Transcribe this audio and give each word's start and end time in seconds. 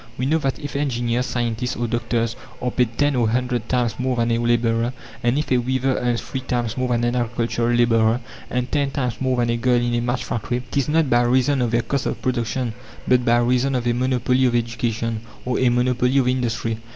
We 0.17 0.25
know 0.25 0.39
that 0.39 0.57
if 0.57 0.75
engineers, 0.75 1.27
scientists, 1.27 1.75
or 1.75 1.85
doctors 1.85 2.35
are 2.59 2.71
paid 2.71 2.97
ten 2.97 3.15
or 3.15 3.27
a 3.27 3.31
hundred 3.31 3.69
times 3.69 3.99
more 3.99 4.15
than 4.15 4.31
a 4.31 4.39
labourer, 4.39 4.93
and 5.21 5.37
if 5.37 5.51
a 5.51 5.59
weaver 5.59 5.95
earns 5.95 6.19
three 6.23 6.39
times 6.39 6.75
more 6.75 6.87
than 6.89 7.03
an 7.03 7.15
agricultural 7.15 7.75
labourer, 7.75 8.19
and 8.49 8.71
ten 8.71 8.89
times 8.89 9.21
more 9.21 9.37
than 9.37 9.51
a 9.51 9.57
girl 9.57 9.75
in 9.79 9.93
a 9.93 10.01
match 10.01 10.23
factory, 10.23 10.63
it 10.67 10.75
is 10.75 10.89
not 10.89 11.07
by 11.11 11.21
reason 11.21 11.61
of 11.61 11.69
their 11.69 11.83
"cost 11.83 12.07
of 12.07 12.19
production," 12.19 12.73
but 13.07 13.23
by 13.23 13.37
reason 13.37 13.75
of 13.75 13.85
a 13.85 13.93
monopoly 13.93 14.45
of 14.47 14.55
education, 14.55 15.21
or 15.45 15.59
a 15.59 15.69
monopoly 15.69 16.17
of 16.17 16.27
industry. 16.27 16.77